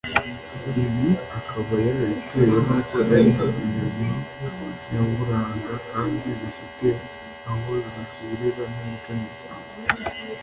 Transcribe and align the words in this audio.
Ibi 0.83 1.09
akaba 1.39 1.73
yarabitewe 1.85 2.43
n’uko 2.63 2.95
ari 3.15 3.29
inyoni 3.45 4.09
nyaburanga 4.89 5.73
kandi 5.91 6.27
zifite 6.39 6.87
aho 7.51 7.71
zihurira 7.89 8.63
n’umuco 8.71 9.11
nyarwanda 9.21 9.77